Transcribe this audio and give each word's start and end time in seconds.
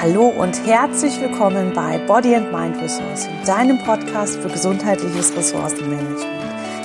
Hallo 0.00 0.28
und 0.28 0.64
herzlich 0.64 1.20
willkommen 1.20 1.72
bei 1.74 1.98
Body 2.06 2.36
and 2.36 2.52
Mind 2.52 2.80
Resourcing, 2.80 3.32
deinem 3.44 3.82
Podcast 3.82 4.36
für 4.36 4.48
gesundheitliches 4.48 5.36
Ressourcenmanagement. 5.36 6.24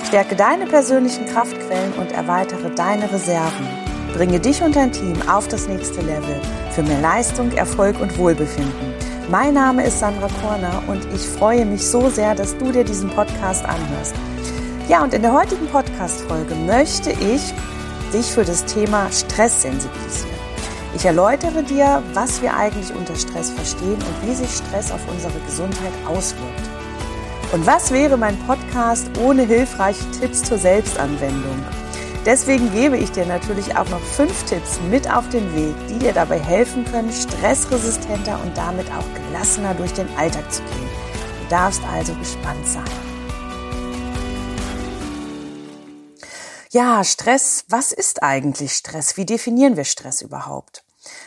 Stärke 0.08 0.34
deine 0.34 0.66
persönlichen 0.66 1.24
Kraftquellen 1.26 1.92
und 1.92 2.10
erweitere 2.10 2.74
deine 2.74 3.04
Reserven. 3.12 3.68
Bringe 4.14 4.40
dich 4.40 4.60
und 4.62 4.74
dein 4.74 4.90
Team 4.90 5.14
auf 5.28 5.46
das 5.46 5.68
nächste 5.68 6.00
Level 6.00 6.40
für 6.72 6.82
mehr 6.82 7.00
Leistung, 7.00 7.52
Erfolg 7.52 8.00
und 8.00 8.18
Wohlbefinden. 8.18 8.92
Mein 9.30 9.54
Name 9.54 9.86
ist 9.86 10.00
Sandra 10.00 10.28
Korner 10.42 10.82
und 10.88 11.06
ich 11.14 11.22
freue 11.22 11.64
mich 11.66 11.86
so 11.86 12.10
sehr, 12.10 12.34
dass 12.34 12.58
du 12.58 12.72
dir 12.72 12.82
diesen 12.82 13.10
Podcast 13.10 13.64
anhörst. 13.64 14.16
Ja, 14.88 15.04
und 15.04 15.14
in 15.14 15.22
der 15.22 15.32
heutigen 15.32 15.68
Podcast-Folge 15.68 16.56
möchte 16.66 17.10
ich 17.10 17.54
dich 18.12 18.26
für 18.26 18.44
das 18.44 18.64
Thema 18.64 19.06
Stress 19.12 19.62
sensibilisieren. 19.62 20.33
Ich 20.94 21.04
erläutere 21.04 21.62
dir, 21.64 22.02
was 22.12 22.40
wir 22.40 22.56
eigentlich 22.56 22.94
unter 22.94 23.16
Stress 23.16 23.50
verstehen 23.50 23.94
und 23.94 24.28
wie 24.28 24.34
sich 24.34 24.50
Stress 24.50 24.92
auf 24.92 25.00
unsere 25.10 25.38
Gesundheit 25.40 25.92
auswirkt. 26.06 26.68
Und 27.52 27.66
was 27.66 27.90
wäre 27.90 28.16
mein 28.16 28.38
Podcast 28.46 29.10
ohne 29.18 29.42
hilfreiche 29.42 30.08
Tipps 30.12 30.42
zur 30.42 30.58
Selbstanwendung? 30.58 31.64
Deswegen 32.24 32.72
gebe 32.72 32.96
ich 32.96 33.12
dir 33.12 33.26
natürlich 33.26 33.76
auch 33.76 33.88
noch 33.90 34.00
fünf 34.00 34.44
Tipps 34.44 34.80
mit 34.88 35.10
auf 35.12 35.28
den 35.28 35.54
Weg, 35.54 35.74
die 35.88 35.98
dir 35.98 36.12
dabei 36.12 36.38
helfen 36.38 36.84
können, 36.86 37.12
stressresistenter 37.12 38.40
und 38.42 38.56
damit 38.56 38.86
auch 38.88 39.04
gelassener 39.26 39.74
durch 39.74 39.92
den 39.92 40.08
Alltag 40.16 40.50
zu 40.50 40.62
gehen. 40.62 40.88
Du 41.42 41.48
darfst 41.50 41.82
also 41.92 42.14
gespannt 42.14 42.66
sein. 42.66 42.84
Ja, 46.70 47.04
Stress. 47.04 47.64
Was 47.68 47.92
ist 47.92 48.22
eigentlich 48.22 48.72
Stress? 48.72 49.16
Wie 49.16 49.26
definieren 49.26 49.76
wir 49.76 49.84
Stress 49.84 50.22
überhaupt? 50.22 50.83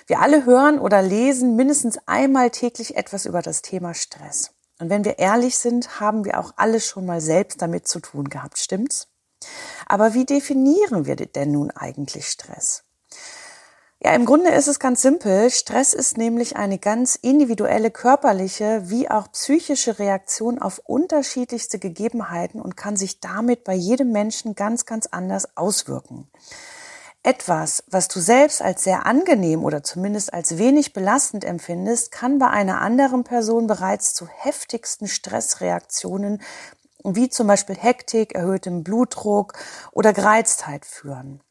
Wir 0.08 0.22
alle 0.22 0.46
hören 0.46 0.80
oder 0.80 1.02
lesen 1.02 1.58
mindestens 1.58 2.00
einmal 2.06 2.50
täglich 2.50 2.96
etwas 2.96 3.26
über 3.26 3.42
das 3.42 3.62
Thema 3.62 3.94
Stress. 3.94 4.52
Und 4.80 4.90
wenn 4.90 5.04
wir 5.04 5.20
ehrlich 5.20 5.58
sind, 5.58 6.00
haben 6.00 6.24
wir 6.24 6.40
auch 6.40 6.54
alle 6.56 6.80
schon 6.80 7.06
mal 7.06 7.20
selbst 7.20 7.62
damit 7.62 7.90
zu 7.90 8.00
tun 8.00 8.30
gehabt, 8.30 8.58
stimmt's? 8.58 9.10
Aber 9.86 10.14
wie 10.14 10.26
definieren 10.26 11.06
wir 11.06 11.18
denn 11.18 11.52
nun 11.52 11.72
eigentlich 11.72 12.28
Stress? 12.28 12.86
Ja, 14.00 14.14
im 14.14 14.26
Grunde 14.26 14.52
ist 14.52 14.68
es 14.68 14.80
ganz 14.80 15.02
simpel. 15.02 15.50
Stress 15.50 15.94
ist 15.94 16.18
nämlich 16.18 16.56
eine 16.56 16.78
ganz 16.78 17.16
individuelle 17.16 17.92
körperliche 17.92 18.84
wie 18.86 19.10
auch 19.10 19.32
psychische 19.34 20.00
Reaktion 20.00 20.60
auf 20.60 20.80
unterschiedlichste 20.86 21.80
Gegebenheiten 21.80 22.62
und 22.62 22.78
kann 22.78 22.96
sich 22.96 23.20
damit 23.20 23.66
bei 23.66 23.74
jedem 23.74 24.14
Menschen 24.14 24.56
ganz, 24.56 24.86
ganz 24.86 25.08
anders 25.08 25.58
auswirken. 25.58 26.30
Etwas, 27.24 27.84
was 27.88 28.08
du 28.08 28.20
selbst 28.20 28.62
als 28.62 28.84
sehr 28.84 29.06
angenehm 29.06 29.64
oder 29.64 29.84
zumindest 29.84 30.34
als 30.34 30.58
wenig 30.58 30.94
belastend 30.94 31.44
empfindest, 31.44 32.12
kann 32.12 32.40
bei 32.40 32.48
einer 32.48 32.82
anderen 32.82 33.24
Person 33.24 33.68
bereits 33.68 34.14
zu 34.14 34.28
heftigsten 34.28 35.08
Stressreaktionen 35.08 36.42
wie 37.04 37.30
zum 37.30 37.48
Beispiel 37.48 37.76
Hektik, 37.76 38.36
erhöhtem 38.36 38.84
Blutdruck 38.84 39.54
oder 39.92 40.14
Gereiztheit 40.14 40.86
führen. 40.86 41.42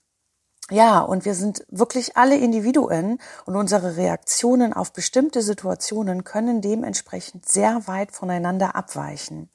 Ja, 0.70 1.00
und 1.00 1.25
wir 1.25 1.34
sind 1.34 1.64
wirklich 1.69 2.17
alle 2.17 2.37
Individuen 2.37 3.19
und 3.44 3.55
unsere 3.55 3.97
Reaktionen 3.97 4.72
auf 4.72 4.92
bestimmte 4.92 5.41
Situationen 5.41 6.25
können 6.25 6.61
dementsprechend 6.61 7.48
sehr 7.48 7.87
weit 7.87 8.11
voneinander 8.11 8.75
abweichen. 8.75 9.48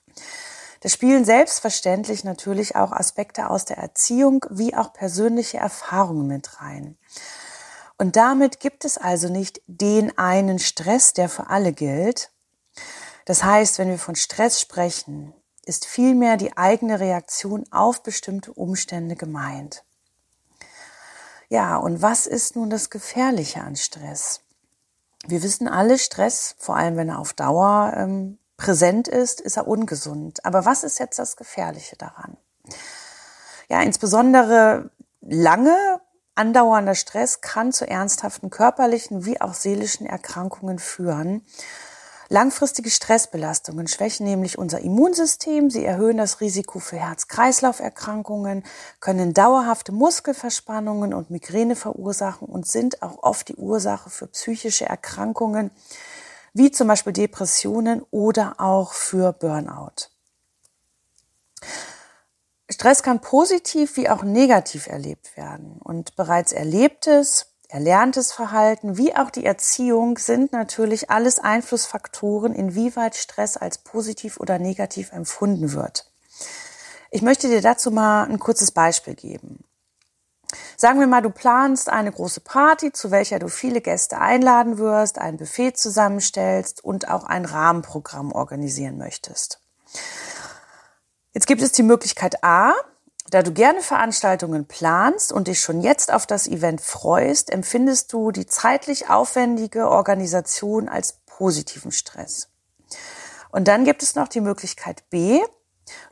Da 0.82 0.90
spielen 0.90 1.26
selbstverständlich 1.26 2.24
natürlich 2.24 2.76
auch 2.76 2.92
Aspekte 2.92 3.50
aus 3.50 3.66
der 3.66 3.78
Erziehung 3.78 4.46
wie 4.50 4.76
auch 4.76 4.94
persönliche 4.94 5.58
Erfahrungen 5.58 6.28
mit 6.28 6.60
rein. 6.60 6.98
Und 7.98 8.16
damit 8.16 8.60
gibt 8.60 8.84
es 8.84 8.98
also 8.98 9.30
nicht 9.30 9.62
den 9.68 10.18
einen 10.18 10.58
Stress, 10.58 11.14
der 11.14 11.30
für 11.30 11.50
alle 11.52 11.72
gilt. 11.72 12.32
Das 13.26 13.44
heißt, 13.44 13.78
wenn 13.78 13.90
wir 13.90 14.00
von 14.00 14.16
Stress 14.16 14.60
sprechen, 14.60 15.34
ist 15.64 15.86
vielmehr 15.86 16.36
die 16.36 16.58
eigene 16.58 17.00
Reaktion 17.00 17.64
auf 17.72 18.02
bestimmte 18.02 18.52
Umstände 18.52 19.16
gemeint. 19.16 19.84
Ja, 21.48 21.78
und 21.78 22.02
was 22.02 22.26
ist 22.26 22.56
nun 22.56 22.72
das 22.72 22.90
Gefährliche 22.90 23.62
an 23.62 23.76
Stress? 23.76 24.42
Wir 25.28 25.44
wissen 25.44 25.68
alle, 25.68 26.00
Stress, 26.00 26.56
vor 26.58 26.78
allem 26.78 26.98
wenn 26.98 27.10
er 27.10 27.20
auf 27.20 27.34
Dauer 27.34 27.94
ähm, 27.96 28.40
präsent 28.62 29.08
ist, 29.08 29.42
ist 29.42 29.58
er 29.58 29.68
ungesund. 29.68 30.46
Aber 30.46 30.66
was 30.66 30.84
ist 30.84 31.00
jetzt 31.00 31.18
das 31.18 31.36
Gefährliche 31.36 31.96
daran? 31.96 32.38
Ja, 33.70 33.82
insbesondere 33.82 34.92
lange 35.22 36.00
andauernder 36.36 36.94
Stress 36.94 37.42
kann 37.42 37.72
zu 37.72 37.90
ernsthaften 37.90 38.52
körperlichen 38.52 39.26
wie 39.26 39.42
auch 39.42 39.56
seelischen 39.56 40.06
Erkrankungen 40.06 40.78
führen. 40.78 41.44
Langfristige 42.30 42.92
Stressbelastungen 42.92 43.88
schwächen 43.88 44.28
nämlich 44.28 44.60
unser 44.60 44.80
Immunsystem, 44.80 45.72
sie 45.72 45.84
erhöhen 45.84 46.18
das 46.18 46.40
Risiko 46.40 46.78
für 46.78 46.98
Herz-Kreislauf-Erkrankungen, 46.98 48.64
können 49.00 49.34
dauerhafte 49.34 49.92
Muskelverspannungen 49.92 51.16
und 51.16 51.32
Migräne 51.32 51.76
verursachen 51.76 52.48
und 52.48 52.68
sind 52.68 53.02
auch 53.02 53.24
oft 53.24 53.50
die 53.50 53.56
Ursache 53.56 54.12
für 54.12 54.28
psychische 54.28 54.86
Erkrankungen 54.86 55.72
wie 56.54 56.72
zum 56.72 56.88
Beispiel 56.88 57.14
Depressionen 57.14 58.04
oder 58.12 58.56
auch 58.60 58.94
für 58.94 59.34
Burnout. 59.34 60.10
Stress 62.70 63.04
kann 63.04 63.20
positiv 63.20 63.98
wie 63.98 64.10
auch 64.10 64.24
negativ 64.24 64.88
erlebt 64.88 65.36
werden 65.38 65.78
und 65.84 66.16
bereits 66.16 66.52
erlebtes, 66.52 67.48
erlerntes 67.68 68.32
Verhalten 68.32 68.98
wie 68.98 69.16
auch 69.16 69.30
die 69.30 69.46
Erziehung 69.46 70.18
sind 70.18 70.52
natürlich 70.52 71.10
alles 71.10 71.40
Einflussfaktoren, 71.40 72.54
inwieweit 72.54 73.16
Stress 73.16 73.58
als 73.58 73.78
positiv 73.78 74.40
oder 74.40 74.60
negativ 74.60 75.12
empfunden 75.12 75.74
wird. 75.74 76.12
Ich 77.12 77.22
möchte 77.22 77.50
dir 77.50 77.62
dazu 77.62 77.92
mal 77.92 78.24
ein 78.24 78.40
kurzes 78.40 78.72
Beispiel 78.72 79.16
geben. 79.16 79.64
Sagen 80.78 81.00
wir 81.00 81.08
mal, 81.08 81.22
du 81.22 81.30
planst 81.30 81.90
eine 81.90 82.12
große 82.12 82.42
Party, 82.42 82.92
zu 82.92 83.12
welcher 83.12 83.40
du 83.40 83.48
viele 83.48 83.82
Gäste 83.82 84.20
einladen 84.20 84.78
wirst, 84.78 85.18
ein 85.20 85.38
Buffet 85.38 85.74
zusammenstellst 85.74 86.84
und 86.84 87.10
auch 87.10 87.24
ein 87.24 87.46
Rahmenprogramm 87.46 88.32
organisieren 88.32 88.98
möchtest. 88.98 89.60
Jetzt 91.34 91.48
gibt 91.48 91.62
es 91.62 91.72
die 91.72 91.84
Möglichkeit 91.84 92.44
A, 92.44 92.74
da 93.30 93.44
du 93.44 93.54
gerne 93.54 93.82
Veranstaltungen 93.82 94.66
planst 94.66 95.32
und 95.32 95.48
dich 95.48 95.62
schon 95.62 95.82
jetzt 95.82 96.12
auf 96.12 96.26
das 96.26 96.48
Event 96.48 96.82
freust, 96.82 97.50
empfindest 97.50 98.12
du 98.12 98.32
die 98.32 98.46
zeitlich 98.46 99.10
aufwendige 99.10 99.90
Organisation 99.90 100.90
als 100.90 101.14
positiven 101.26 101.94
Stress. 101.94 102.50
Und 103.52 103.68
dann 103.70 103.86
gibt 103.86 104.04
es 104.04 104.16
noch 104.16 104.28
die 104.28 104.42
Möglichkeit 104.42 105.10
B, 105.10 105.42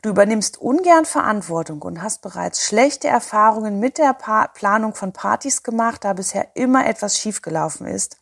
Du 0.02 0.10
übernimmst 0.10 0.58
ungern 0.58 1.04
Verantwortung 1.04 1.82
und 1.82 2.02
hast 2.02 2.22
bereits 2.22 2.64
schlechte 2.64 3.08
Erfahrungen 3.08 3.80
mit 3.80 3.98
der 3.98 4.14
pa 4.14 4.48
Planung 4.48 4.94
von 4.94 5.12
Partys 5.12 5.62
gemacht, 5.62 6.04
da 6.04 6.12
bisher 6.12 6.48
immer 6.54 6.86
etwas 6.86 7.18
schiefgelaufen 7.18 7.86
ist. 7.86 8.16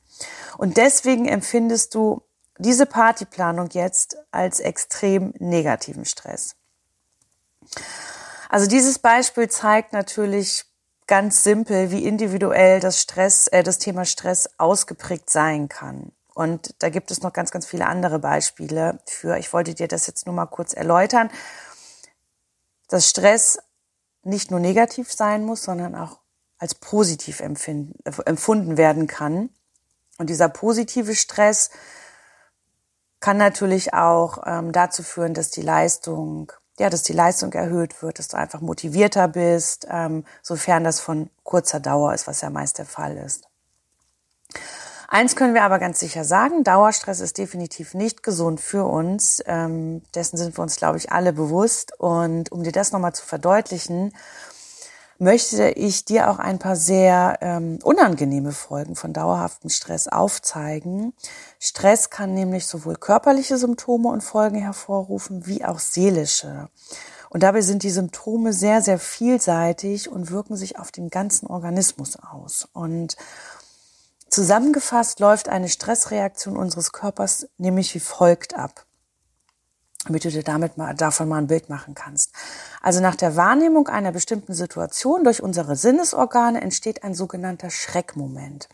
Und 0.56 0.76
deswegen 0.76 1.26
empfindest 1.26 1.94
du 1.94 2.22
diese 2.58 2.86
Partyplanung 2.86 3.68
jetzt 3.70 4.16
als 4.30 4.60
extrem 4.60 5.32
negativen 5.38 6.04
Stress. 6.04 6.56
Also 8.48 8.66
dieses 8.66 8.98
Beispiel 8.98 9.48
zeigt 9.48 9.92
natürlich 9.92 10.64
ganz 11.06 11.42
simpel, 11.42 11.90
wie 11.90 12.04
individuell 12.04 12.80
das 12.80 13.00
Stress, 13.00 13.48
äh, 13.48 13.62
das 13.62 13.78
Thema 13.78 14.04
Stress 14.04 14.48
ausgeprägt 14.58 15.30
sein 15.30 15.68
kann. 15.68 16.12
Und 16.38 16.80
da 16.84 16.88
gibt 16.88 17.10
es 17.10 17.20
noch 17.20 17.32
ganz, 17.32 17.50
ganz 17.50 17.66
viele 17.66 17.88
andere 17.88 18.20
Beispiele 18.20 19.00
für. 19.06 19.38
Ich 19.38 19.52
wollte 19.52 19.74
dir 19.74 19.88
das 19.88 20.06
jetzt 20.06 20.24
nur 20.24 20.36
mal 20.36 20.46
kurz 20.46 20.72
erläutern, 20.72 21.30
dass 22.86 23.10
Stress 23.10 23.58
nicht 24.22 24.52
nur 24.52 24.60
negativ 24.60 25.12
sein 25.12 25.44
muss, 25.44 25.64
sondern 25.64 25.96
auch 25.96 26.20
als 26.56 26.76
positiv 26.76 27.40
empfunden 27.40 28.76
werden 28.76 29.08
kann. 29.08 29.50
Und 30.18 30.30
dieser 30.30 30.48
positive 30.48 31.16
Stress 31.16 31.70
kann 33.18 33.36
natürlich 33.36 33.92
auch 33.92 34.44
ähm, 34.46 34.70
dazu 34.70 35.02
führen, 35.02 35.34
dass 35.34 35.50
die 35.50 35.62
Leistung, 35.62 36.52
ja, 36.78 36.88
dass 36.88 37.02
die 37.02 37.14
Leistung 37.14 37.52
erhöht 37.52 38.00
wird, 38.00 38.20
dass 38.20 38.28
du 38.28 38.36
einfach 38.36 38.60
motivierter 38.60 39.26
bist, 39.26 39.88
ähm, 39.90 40.24
sofern 40.42 40.84
das 40.84 41.00
von 41.00 41.30
kurzer 41.42 41.80
Dauer 41.80 42.14
ist, 42.14 42.28
was 42.28 42.42
ja 42.42 42.50
meist 42.50 42.78
der 42.78 42.86
Fall 42.86 43.16
ist. 43.16 43.48
Eins 45.10 45.36
können 45.36 45.54
wir 45.54 45.62
aber 45.62 45.78
ganz 45.78 46.00
sicher 46.00 46.22
sagen, 46.22 46.64
Dauerstress 46.64 47.20
ist 47.20 47.38
definitiv 47.38 47.94
nicht 47.94 48.22
gesund 48.22 48.60
für 48.60 48.84
uns. 48.84 49.42
Ähm, 49.46 50.02
dessen 50.14 50.36
sind 50.36 50.58
wir 50.58 50.62
uns, 50.62 50.76
glaube 50.76 50.98
ich, 50.98 51.10
alle 51.10 51.32
bewusst. 51.32 51.98
Und 51.98 52.52
um 52.52 52.62
dir 52.62 52.72
das 52.72 52.92
nochmal 52.92 53.14
zu 53.14 53.24
verdeutlichen, 53.24 54.12
möchte 55.18 55.70
ich 55.70 56.04
dir 56.04 56.28
auch 56.28 56.38
ein 56.38 56.58
paar 56.58 56.76
sehr 56.76 57.38
ähm, 57.40 57.78
unangenehme 57.82 58.52
Folgen 58.52 58.96
von 58.96 59.14
dauerhaftem 59.14 59.70
Stress 59.70 60.08
aufzeigen. 60.08 61.14
Stress 61.58 62.10
kann 62.10 62.34
nämlich 62.34 62.66
sowohl 62.66 62.96
körperliche 62.96 63.56
Symptome 63.56 64.10
und 64.10 64.22
Folgen 64.22 64.58
hervorrufen, 64.60 65.46
wie 65.46 65.64
auch 65.64 65.78
seelische. 65.78 66.68
Und 67.30 67.42
dabei 67.42 67.62
sind 67.62 67.82
die 67.82 67.90
Symptome 67.90 68.52
sehr, 68.52 68.82
sehr 68.82 68.98
vielseitig 68.98 70.10
und 70.10 70.30
wirken 70.30 70.56
sich 70.56 70.78
auf 70.78 70.92
den 70.92 71.08
ganzen 71.08 71.46
Organismus 71.46 72.16
aus. 72.16 72.68
Und 72.74 73.16
Zusammengefasst 74.38 75.18
läuft 75.18 75.48
eine 75.48 75.68
Stressreaktion 75.68 76.56
unseres 76.56 76.92
Körpers 76.92 77.48
nämlich 77.58 77.92
wie 77.96 77.98
folgt 77.98 78.54
ab 78.54 78.86
damit 80.04 80.24
du 80.24 80.30
dir 80.30 80.44
damit 80.44 80.78
mal, 80.78 80.94
davon 80.94 81.28
mal 81.28 81.38
ein 81.38 81.48
Bild 81.48 81.68
machen 81.68 81.96
kannst. 81.96 82.32
Also 82.80 83.00
nach 83.00 83.16
der 83.16 83.34
Wahrnehmung 83.34 83.88
einer 83.88 84.12
bestimmten 84.12 84.54
Situation 84.54 85.24
durch 85.24 85.42
unsere 85.42 85.74
Sinnesorgane 85.74 86.60
entsteht 86.60 87.02
ein 87.02 87.14
sogenannter 87.14 87.68
Schreckmoment, 87.68 88.68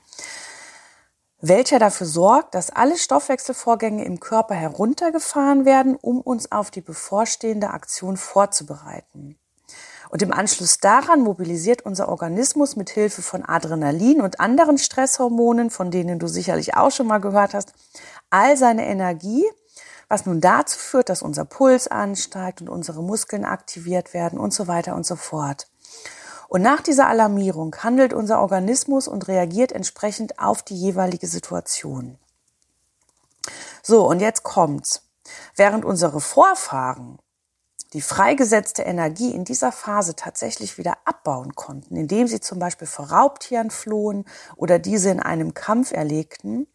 welcher 1.41 1.79
dafür 1.79 2.07
sorgt, 2.07 2.55
dass 2.55 2.69
alle 2.69 2.99
Stoffwechselvorgänge 2.99 4.05
im 4.05 4.21
Körper 4.21 4.55
heruntergefahren 4.55 5.65
werden, 5.65 5.97
um 5.97 6.21
uns 6.21 6.53
auf 6.53 6.71
die 6.71 6.83
bevorstehende 6.83 7.71
Aktion 7.71 8.19
vorzubereiten. 8.19 9.39
Und 10.15 10.23
im 10.23 10.33
Anschluss 10.33 10.79
daran 10.79 11.23
mobilisiert 11.23 11.83
unser 11.83 12.09
Organismus 12.09 12.77
mit 12.77 12.89
Hilfe 12.89 13.21
von 13.21 13.45
Adrenalin 13.45 14.21
und 14.21 14.39
anderen 14.39 14.79
Stresshormonen, 14.79 15.71
von 15.71 15.91
denen 15.91 16.21
du 16.21 16.29
sicherlich 16.29 16.77
auch 16.77 16.93
schon 16.93 17.09
mal 17.09 17.19
gehört 17.19 17.53
hast, 17.53 17.73
all 18.31 18.57
seine 18.57 18.87
Energie, 18.87 19.45
was 20.09 20.25
nun 20.25 20.41
dazu 20.41 20.79
führt, 20.79 21.09
dass 21.09 21.21
unser 21.21 21.45
Puls 21.45 21.89
ansteigt 21.89 22.61
und 22.61 22.69
unsere 22.69 23.03
Muskeln 23.03 23.45
aktiviert 23.45 24.15
werden 24.15 24.39
und 24.39 24.55
so 24.55 24.69
weiter 24.69 24.95
und 24.95 25.05
so 25.05 25.17
fort. 25.17 25.67
Und 26.47 26.63
nach 26.63 26.81
dieser 26.81 27.09
Alarmierung 27.09 27.75
handelt 27.83 28.13
unser 28.13 28.41
Organismus 28.41 29.09
und 29.09 29.27
reagiert 29.27 29.73
entsprechend 29.73 30.39
auf 30.39 30.63
die 30.63 30.77
jeweilige 30.77 31.27
Situation. 31.27 32.21
So, 33.83 34.07
und 34.07 34.21
jetzt 34.21 34.45
kommt's. 34.45 35.03
Während 35.57 35.85
unsere 35.85 36.21
Vorfahren 36.21 37.19
die 37.95 38.03
freigesetzte 38.03 38.83
Energie 38.83 39.31
in 39.31 39.45
dieser 39.45 39.71
Phase 39.71 40.17
tatsächlich 40.17 40.79
wieder 40.79 40.99
abbauen 41.05 41.55
konnten, 41.55 41.97
indem 41.97 42.27
sie 42.27 42.41
zum 42.41 42.59
Beispiel 42.59 42.89
vor 42.89 43.11
Raubtieren 43.11 43.71
flohen 43.71 44.25
oder 44.57 44.81
diese 44.81 45.11
in 45.11 45.21
einem 45.21 45.55
Kampf 45.55 45.93
erlegten, 45.93 46.67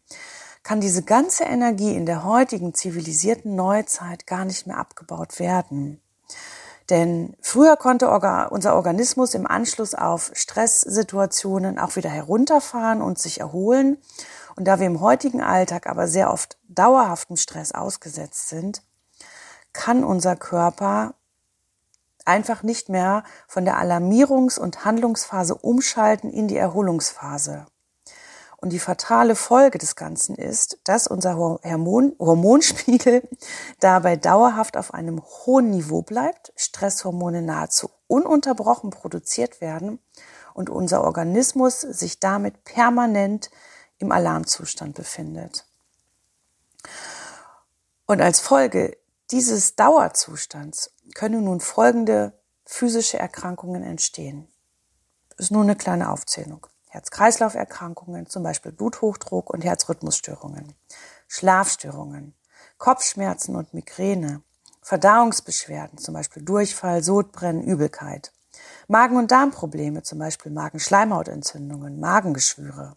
kann 0.62 0.80
diese 0.80 1.02
ganze 1.02 1.44
Energie 1.44 1.94
in 1.94 2.06
der 2.06 2.24
heutigen 2.24 2.74
zivilisierten 2.74 3.54
Neuzeit 3.54 4.26
gar 4.26 4.46
nicht 4.46 4.66
mehr 4.66 4.78
abgebaut 4.78 5.38
werden. 5.38 6.00
Denn 6.88 7.36
früher 7.40 7.76
konnte 7.76 8.10
unser 8.10 8.74
Organismus 8.74 9.34
im 9.34 9.46
Anschluss 9.46 9.94
auf 9.94 10.32
Stresssituationen 10.34 11.78
auch 11.78 11.96
wieder 11.96 12.10
herunterfahren 12.10 13.00
und 13.00 13.18
sich 13.18 13.40
erholen. 13.40 13.98
Und 14.56 14.64
da 14.64 14.80
wir 14.80 14.86
im 14.86 15.00
heutigen 15.00 15.40
Alltag 15.40 15.86
aber 15.86 16.08
sehr 16.08 16.32
oft 16.32 16.58
dauerhaftem 16.68 17.36
Stress 17.36 17.72
ausgesetzt 17.72 18.48
sind, 18.48 18.82
kann 19.72 20.04
unser 20.04 20.36
Körper 20.36 21.14
einfach 22.24 22.62
nicht 22.62 22.88
mehr 22.88 23.24
von 23.48 23.64
der 23.64 23.78
Alarmierungs- 23.78 24.58
und 24.58 24.84
Handlungsphase 24.84 25.54
umschalten 25.54 26.30
in 26.30 26.48
die 26.48 26.56
Erholungsphase. 26.56 27.66
Und 28.58 28.74
die 28.74 28.78
fatale 28.78 29.36
Folge 29.36 29.78
des 29.78 29.96
Ganzen 29.96 30.36
ist, 30.36 30.78
dass 30.84 31.06
unser 31.06 31.36
Hormon 31.36 32.14
Hormonspiegel 32.18 33.26
dabei 33.80 34.16
dauerhaft 34.16 34.76
auf 34.76 34.92
einem 34.92 35.22
hohen 35.22 35.70
Niveau 35.70 36.02
bleibt, 36.02 36.52
Stresshormone 36.56 37.40
nahezu 37.40 37.90
ununterbrochen 38.06 38.90
produziert 38.90 39.62
werden 39.62 39.98
und 40.52 40.68
unser 40.68 41.04
Organismus 41.04 41.80
sich 41.80 42.20
damit 42.20 42.64
permanent 42.64 43.50
im 43.98 44.12
Alarmzustand 44.12 44.94
befindet. 44.94 45.64
Und 48.04 48.20
als 48.20 48.40
Folge 48.40 48.96
dieses 49.30 49.76
Dauerzustands 49.76 50.92
können 51.14 51.44
nun 51.44 51.60
folgende 51.60 52.32
physische 52.64 53.18
Erkrankungen 53.18 53.82
entstehen. 53.82 54.48
Ist 55.36 55.50
nur 55.50 55.62
eine 55.62 55.76
kleine 55.76 56.10
Aufzählung. 56.10 56.66
Herz-Kreislauf-Erkrankungen, 56.88 58.26
zum 58.26 58.42
Beispiel 58.42 58.72
Bluthochdruck 58.72 59.50
und 59.50 59.64
Herzrhythmusstörungen, 59.64 60.74
Schlafstörungen, 61.28 62.34
Kopfschmerzen 62.78 63.54
und 63.54 63.72
Migräne, 63.72 64.42
Verdauungsbeschwerden, 64.82 65.98
zum 65.98 66.14
Beispiel 66.14 66.42
Durchfall, 66.42 67.04
Sodbrennen, 67.04 67.62
Übelkeit, 67.62 68.32
Magen- 68.88 69.16
und 69.16 69.30
Darmprobleme, 69.30 70.02
zum 70.02 70.18
Beispiel 70.18 70.50
Magenschleimhautentzündungen, 70.50 72.00
Magengeschwüre, 72.00 72.96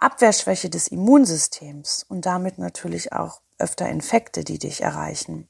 Abwehrschwäche 0.00 0.70
des 0.70 0.88
Immunsystems 0.88 2.06
und 2.08 2.24
damit 2.24 2.58
natürlich 2.58 3.12
auch 3.12 3.42
öfter 3.62 3.88
Infekte, 3.88 4.44
die 4.44 4.58
dich 4.58 4.82
erreichen, 4.82 5.48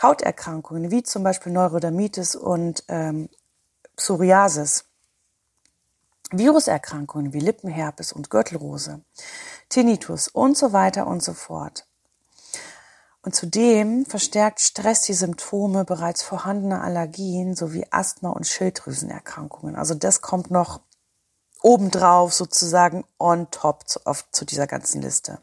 Hauterkrankungen 0.00 0.90
wie 0.90 1.02
zum 1.02 1.22
Beispiel 1.24 1.52
Neurodermitis 1.52 2.36
und 2.36 2.84
ähm, 2.88 3.28
Psoriasis, 3.96 4.84
Viruserkrankungen 6.30 7.32
wie 7.32 7.40
Lippenherpes 7.40 8.12
und 8.12 8.30
Gürtelrose, 8.30 9.00
Tinnitus 9.68 10.28
und 10.28 10.56
so 10.56 10.72
weiter 10.72 11.06
und 11.06 11.22
so 11.22 11.32
fort. 11.32 11.86
Und 13.22 13.34
zudem 13.34 14.06
verstärkt 14.06 14.60
Stress 14.60 15.02
die 15.02 15.14
Symptome 15.14 15.84
bereits 15.84 16.22
vorhandener 16.22 16.82
Allergien 16.82 17.54
sowie 17.54 17.86
Asthma- 17.90 18.30
und 18.30 18.46
Schilddrüsenerkrankungen. 18.46 19.74
Also 19.74 19.94
das 19.94 20.20
kommt 20.20 20.50
noch 20.50 20.80
obendrauf 21.62 22.32
sozusagen 22.32 23.04
on 23.18 23.50
top 23.50 23.88
zu, 23.88 24.00
auf, 24.06 24.30
zu 24.30 24.44
dieser 24.44 24.66
ganzen 24.66 25.02
Liste. 25.02 25.40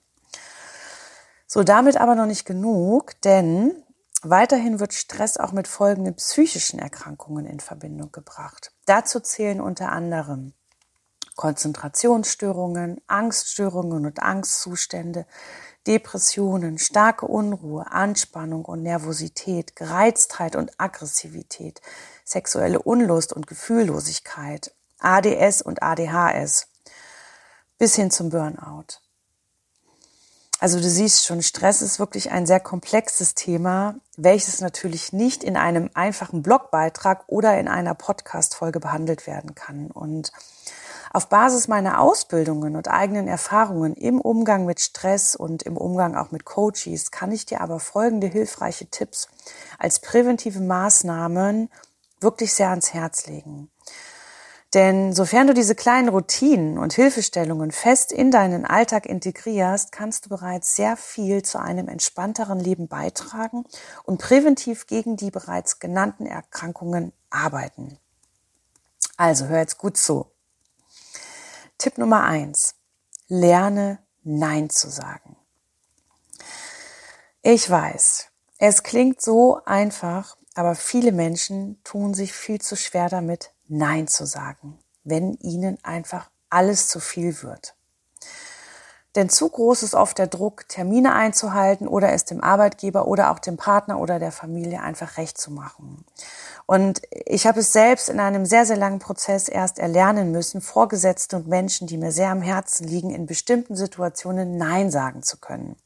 So, 1.56 1.64
damit 1.64 1.96
aber 1.96 2.16
noch 2.16 2.26
nicht 2.26 2.44
genug, 2.44 3.14
denn 3.22 3.82
weiterhin 4.24 4.82
wird 4.82 4.94
Stress 4.94 5.38
auch 5.38 5.54
mit 5.54 5.70
folgenden 5.70 6.14
psychischen 6.16 6.80
Erkrankungen 6.80 7.46
in 7.46 7.62
Verbindung 7.62 8.12
gebracht. 8.12 8.74
Dazu 8.86 9.22
zählen 9.22 9.62
unter 9.62 9.94
anderem 9.94 10.52
Konzentrationsstörungen, 11.38 13.00
Angststörungen 13.08 14.06
und 14.06 14.22
Angstzustände, 14.22 15.26
Depressionen, 15.88 16.78
starke 16.78 17.26
Unruhe, 17.26 17.90
Anspannung 17.90 18.66
und 18.66 18.84
Nervosität, 18.84 19.78
Gereiztheit 19.78 20.58
und 20.58 20.78
Aggressivität, 20.78 21.80
sexuelle 22.26 22.82
Unlust 22.82 23.32
und 23.32 23.48
Gefühllosigkeit, 23.48 24.76
ADS 25.00 25.62
und 25.62 25.82
ADHS 25.82 26.68
bis 27.78 27.96
hin 27.96 28.12
zum 28.12 28.30
Burnout. 28.30 29.05
Also 30.60 30.80
du 30.80 30.90
siehst 30.90 31.26
schon, 31.26 31.42
Stress 31.42 31.82
ist 31.82 32.00
wirklich 32.00 32.32
ein 32.32 32.46
sehr 32.46 32.62
komplexes 32.62 33.36
Thema, 33.36 33.96
welches 34.16 34.62
natürlich 34.62 35.12
nicht 35.12 35.44
in 35.44 35.58
einem 35.58 35.90
einfachen 35.94 36.42
Blogbeitrag 36.42 37.24
oder 37.28 37.60
in 37.60 37.68
einer 37.68 37.94
Podcast-Folge 37.94 38.80
behandelt 38.80 39.28
werden 39.28 39.54
kann. 39.54 39.92
Und 39.92 40.32
auf 41.12 41.28
Basis 41.28 41.68
meiner 41.68 42.00
Ausbildungen 42.00 42.76
und 42.76 42.90
eigenen 42.90 43.28
Erfahrungen 43.28 43.94
im 43.96 44.20
Umgang 44.20 44.66
mit 44.66 44.80
Stress 44.80 45.36
und 45.36 45.64
im 45.64 45.78
Umgang 45.78 46.16
auch 46.16 46.32
mit 46.32 46.46
Coaches 46.46 47.12
kann 47.12 47.32
ich 47.32 47.46
dir 47.46 47.62
aber 47.62 47.80
folgende 47.80 48.28
hilfreiche 48.28 48.88
Tipps 48.88 49.28
als 49.78 50.00
präventive 50.00 50.60
Maßnahmen 50.60 51.70
wirklich 52.20 52.54
sehr 52.54 52.70
ans 52.70 52.94
Herz 52.94 53.28
legen. 53.28 53.70
Denn 54.76 55.14
sofern 55.14 55.48
du 55.48 55.54
diese 55.54 55.74
kleinen 55.74 56.10
Routinen 56.10 56.78
und 56.78 56.92
Hilfestellungen 56.92 57.72
fest 57.72 58.12
in 58.12 58.30
deinen 58.30 58.66
Alltag 58.66 59.06
integrierst, 59.06 59.94
kannst 59.94 60.26
du 60.26 60.30
bereits 60.30 60.76
sehr 60.76 60.98
viel 60.98 61.44
zu 61.44 61.60
einem 61.62 61.88
entspannteren 61.88 62.60
Leben 62.60 62.90
beitragen 62.90 63.64
und 64.04 64.20
präventiv 64.20 64.86
gegen 64.86 65.16
die 65.16 65.32
bereits 65.32 65.80
genannten 65.80 66.26
Erkrankungen 66.26 67.14
arbeiten. 67.30 67.98
Also 69.16 69.46
hör 69.48 69.60
jetzt 69.60 69.78
gut 69.78 69.96
zu. 69.96 70.30
Tipp 71.78 71.98
Nummer 71.98 72.26
eins. 72.26 72.76
Lerne 73.30 74.00
Nein 74.24 74.70
zu 74.70 74.90
sagen. 74.90 75.38
Ich 77.42 77.70
weiß, 77.70 78.28
es 78.58 78.84
klingt 78.84 79.22
so 79.22 79.64
einfach, 79.64 80.36
aber 80.54 80.76
viele 80.76 81.14
Menschen 81.14 81.82
tun 81.86 82.14
sich 82.14 82.34
viel 82.34 82.60
zu 82.60 82.76
schwer 82.76 83.08
damit, 83.08 83.55
Nein 83.68 84.08
zu 84.08 84.26
sagen, 84.26 84.78
wenn 85.04 85.34
ihnen 85.36 85.78
einfach 85.84 86.30
alles 86.50 86.88
zu 86.88 87.00
viel 87.00 87.42
wird. 87.44 87.76
Denn 89.16 89.30
zu 89.30 89.48
groß 89.48 89.84
ist 89.84 89.96
oft 89.96 90.18
der 90.18 90.28
Druck, 90.28 90.68
Termine 90.68 91.14
einzuhalten 91.14 91.88
oder 91.88 92.12
es 92.12 92.26
dem 92.26 92.44
Arbeitgeber 92.44 93.08
oder 93.08 93.32
auch 93.32 93.40
dem 93.40 93.56
Partner 93.56 94.00
oder 94.00 94.20
der 94.20 94.34
Familie 94.34 94.82
einfach 94.82 95.18
recht 95.18 95.38
zu 95.38 95.52
machen. 95.52 96.06
Und 96.66 97.02
ich 97.12 97.48
habe 97.48 97.62
es 97.62 97.72
selbst 97.72 98.10
in 98.10 98.20
einem 98.20 98.46
sehr, 98.46 98.66
sehr 98.66 98.76
langen 98.76 99.00
Prozess 99.00 99.48
erst 99.48 99.80
erlernen 99.80 100.32
müssen, 100.32 100.60
Vorgesetzte 100.60 101.38
und 101.38 101.48
Menschen, 101.48 101.88
die 101.88 101.98
mir 101.98 102.12
sehr 102.12 102.30
am 102.30 102.42
Herzen 102.42 102.88
liegen, 102.88 103.10
in 103.10 103.26
bestimmten 103.26 103.78
Situationen 103.78 104.58
Nein 104.58 104.92
sagen 104.92 105.24
zu 105.24 105.38
können. 105.38 105.78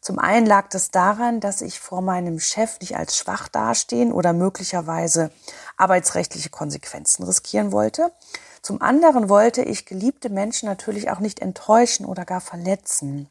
Zum 0.00 0.18
einen 0.18 0.44
lag 0.44 0.68
das 0.68 0.90
daran, 0.90 1.40
dass 1.40 1.62
ich 1.62 1.80
vor 1.80 2.02
meinem 2.02 2.38
Chef 2.38 2.78
nicht 2.80 2.94
als 2.94 3.16
schwach 3.16 3.48
dastehen 3.48 4.12
oder 4.12 4.34
möglicherweise 4.34 5.30
arbeitsrechtliche 5.76 6.50
Konsequenzen 6.50 7.24
riskieren 7.24 7.72
wollte. 7.72 8.12
Zum 8.62 8.80
anderen 8.80 9.28
wollte 9.28 9.62
ich 9.62 9.86
geliebte 9.86 10.30
Menschen 10.30 10.68
natürlich 10.68 11.10
auch 11.10 11.20
nicht 11.20 11.40
enttäuschen 11.40 12.06
oder 12.06 12.24
gar 12.24 12.40
verletzen. 12.40 13.28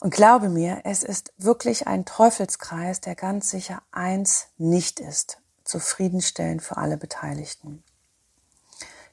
Und 0.00 0.12
glaube 0.12 0.48
mir, 0.48 0.80
es 0.82 1.04
ist 1.04 1.32
wirklich 1.38 1.86
ein 1.86 2.04
Teufelskreis, 2.04 3.00
der 3.00 3.14
ganz 3.14 3.50
sicher 3.50 3.82
eins 3.92 4.48
nicht 4.58 4.98
ist, 4.98 5.38
zufriedenstellend 5.62 6.60
für 6.62 6.76
alle 6.76 6.96
Beteiligten. 6.96 7.84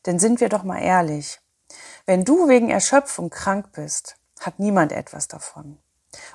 Denn 0.07 0.17
sind 0.17 0.41
wir 0.41 0.49
doch 0.49 0.63
mal 0.63 0.79
ehrlich, 0.79 1.39
Wenn 2.07 2.25
du 2.25 2.47
wegen 2.47 2.71
Erschöpfung 2.71 3.29
krank 3.29 3.73
bist, 3.73 4.15
hat 4.39 4.57
niemand 4.57 4.91
etwas 4.91 5.27
davon. 5.27 5.77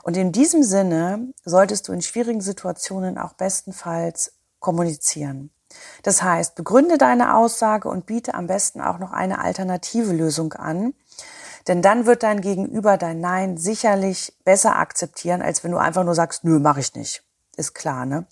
Und 0.04 0.16
in 0.16 0.30
diesem 0.30 0.62
Sinne 0.62 1.32
solltest 1.44 1.88
du 1.88 1.92
in 1.92 2.02
schwierigen 2.02 2.40
Situationen 2.40 3.18
auch 3.18 3.32
bestenfalls 3.32 4.33
kommunizieren. 4.64 5.50
Das 6.02 6.22
heißt, 6.22 6.54
begründe 6.54 6.96
deine 6.96 7.36
Aussage 7.36 7.88
und 7.88 8.06
biete 8.06 8.32
am 8.32 8.46
besten 8.46 8.80
auch 8.80 8.98
noch 8.98 9.12
eine 9.12 9.40
alternative 9.40 10.12
Lösung 10.12 10.54
an. 10.54 10.94
Denn 11.68 11.82
dann 11.82 12.06
wird 12.06 12.22
dein 12.22 12.40
Gegenüber 12.40 12.96
dein 12.96 13.20
Nein 13.20 13.58
sicherlich 13.58 14.34
besser 14.44 14.76
akzeptieren, 14.76 15.42
als 15.42 15.64
wenn 15.64 15.70
du 15.70 15.78
einfach 15.78 16.04
nur 16.04 16.14
sagst, 16.14 16.44
nö, 16.44 16.58
mach 16.60 16.78
ich 16.78 16.94
nicht. 16.94 17.22
Ist 17.56 17.74
klar, 17.74 18.06
ne? 18.06 18.26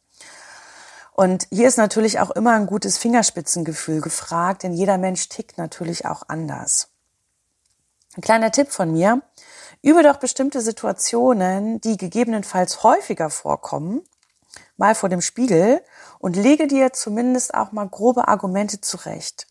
Und 1.12 1.47
hier 1.51 1.69
ist 1.69 1.77
natürlich 1.77 2.21
auch 2.21 2.31
immer 2.31 2.53
ein 2.53 2.67
gutes 2.67 2.97
Fingerspitzengefühl 2.97 4.01
gefragt, 4.01 4.62
denn 4.62 4.73
jeder 4.73 4.97
Mensch 4.97 5.29
tickt 5.29 5.59
natürlich 5.59 6.07
auch 6.07 6.23
anders. 6.29 6.89
Ein 8.17 8.23
kleiner 8.23 8.51
Tipp 8.51 8.71
von 8.71 8.91
mir. 8.91 9.21
Übe 9.83 10.03
doch 10.03 10.17
bestimmte 10.17 10.62
Situationen, 10.62 11.81
die 11.83 11.99
gegebenenfalls 11.99 12.83
häufiger 12.83 13.29
vorkommen, 13.29 14.01
mal 14.83 14.97
vor 14.97 15.09
dem 15.09 15.21
Spiegel 15.21 15.81
und 16.19 16.35
lege 16.35 16.67
dir 16.67 16.93
zumindest 16.93 17.55
auch 17.55 17.71
mal 17.71 17.89
grobe 17.89 18.27
Argumente 18.27 18.81
zurecht. 18.81 19.47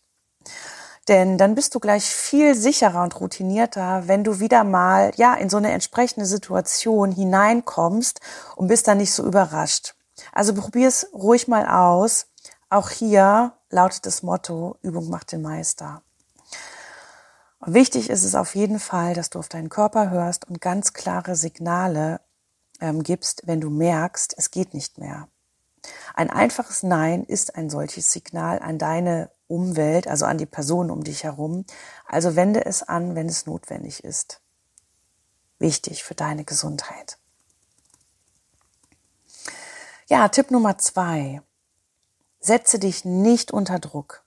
Denn 1.08 1.38
dann 1.38 1.54
bist 1.54 1.74
du 1.74 1.80
gleich 1.80 2.04
viel 2.04 2.54
sicherer 2.54 3.02
und 3.02 3.18
routinierter, 3.18 4.08
wenn 4.08 4.24
du 4.24 4.40
wieder 4.40 4.62
mal, 4.62 5.10
ja, 5.16 5.32
in 5.34 5.48
so 5.48 5.56
eine 5.56 5.72
entsprechende 5.72 6.26
Situation 6.26 7.12
hineinkommst 7.12 8.20
und 8.56 8.68
bist 8.68 8.86
dann 8.86 8.98
nicht 8.98 9.14
so 9.14 9.24
überrascht. 9.24 9.94
Also 10.34 10.54
probier 10.54 10.86
es 10.86 11.08
ruhig 11.14 11.48
mal 11.48 11.66
aus. 11.66 12.26
Auch 12.68 12.90
hier 12.90 13.54
lautet 13.70 14.04
das 14.04 14.22
Motto, 14.22 14.76
Übung 14.82 15.08
macht 15.08 15.32
den 15.32 15.40
Meister. 15.40 16.02
Wichtig 17.64 18.10
ist 18.10 18.24
es 18.24 18.34
auf 18.34 18.54
jeden 18.54 18.78
Fall, 18.78 19.14
dass 19.14 19.30
du 19.30 19.38
auf 19.38 19.48
deinen 19.48 19.70
Körper 19.70 20.10
hörst 20.10 20.46
und 20.46 20.60
ganz 20.60 20.92
klare 20.92 21.36
Signale 21.36 22.20
ähm, 22.82 23.02
gibst, 23.02 23.46
wenn 23.46 23.60
du 23.60 23.70
merkst, 23.70 24.34
es 24.36 24.50
geht 24.50 24.74
nicht 24.74 24.98
mehr. 24.98 25.28
Ein 26.14 26.30
einfaches 26.30 26.82
Nein 26.82 27.24
ist 27.24 27.56
ein 27.56 27.70
solches 27.70 28.12
Signal 28.12 28.58
an 28.58 28.78
deine 28.78 29.30
Umwelt, 29.46 30.06
also 30.08 30.26
an 30.26 30.36
die 30.38 30.46
Personen 30.46 30.90
um 30.90 31.04
dich 31.04 31.24
herum. 31.24 31.64
Also 32.06 32.36
wende 32.36 32.64
es 32.66 32.82
an, 32.82 33.14
wenn 33.14 33.28
es 33.28 33.46
notwendig 33.46 34.04
ist. 34.04 34.40
Wichtig 35.58 36.04
für 36.04 36.14
deine 36.14 36.44
Gesundheit. 36.44 37.18
Ja, 40.08 40.28
Tipp 40.28 40.50
Nummer 40.50 40.76
zwei. 40.78 41.40
Setze 42.40 42.78
dich 42.78 43.04
nicht 43.04 43.52
unter 43.52 43.78
Druck. 43.78 44.21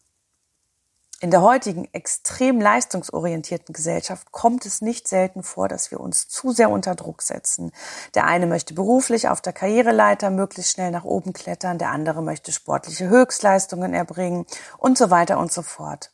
In 1.25 1.31
der 1.31 1.41
heutigen 1.41 1.91
extrem 1.91 2.61
leistungsorientierten 2.61 3.73
Gesellschaft 3.73 4.31
kommt 4.31 4.67
es 4.67 4.81
nicht 4.81 5.07
selten 5.07 5.41
vor, 5.41 5.67
dass 5.67 5.89
wir 5.89 5.99
uns 5.99 6.27
zu 6.27 6.51
sehr 6.51 6.69
unter 6.69 6.93
Druck 6.93 7.23
setzen. 7.23 7.71
Der 8.13 8.25
eine 8.25 8.45
möchte 8.45 8.75
beruflich 8.75 9.27
auf 9.27 9.41
der 9.41 9.51
Karriereleiter 9.51 10.29
möglichst 10.29 10.73
schnell 10.73 10.91
nach 10.91 11.03
oben 11.03 11.33
klettern, 11.33 11.79
der 11.79 11.89
andere 11.89 12.21
möchte 12.21 12.51
sportliche 12.51 13.09
Höchstleistungen 13.09 13.95
erbringen 13.95 14.45
und 14.77 14.99
so 14.99 15.09
weiter 15.09 15.39
und 15.39 15.51
so 15.51 15.63
fort. 15.63 16.11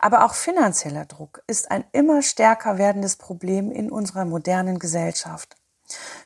Aber 0.00 0.24
auch 0.24 0.34
finanzieller 0.34 1.04
Druck 1.04 1.40
ist 1.46 1.70
ein 1.70 1.84
immer 1.92 2.22
stärker 2.22 2.78
werdendes 2.78 3.14
Problem 3.14 3.70
in 3.70 3.92
unserer 3.92 4.24
modernen 4.24 4.80
Gesellschaft. 4.80 5.54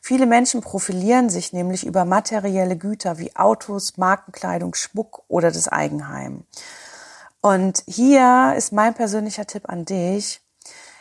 Viele 0.00 0.24
Menschen 0.24 0.62
profilieren 0.62 1.28
sich 1.28 1.52
nämlich 1.52 1.84
über 1.84 2.06
materielle 2.06 2.78
Güter 2.78 3.18
wie 3.18 3.36
Autos, 3.36 3.98
Markenkleidung, 3.98 4.74
Schmuck 4.74 5.22
oder 5.28 5.52
das 5.52 5.68
Eigenheim. 5.68 6.46
Und 7.42 7.82
hier 7.88 8.54
ist 8.56 8.72
mein 8.72 8.94
persönlicher 8.94 9.46
Tipp 9.46 9.68
an 9.68 9.84
dich. 9.84 10.40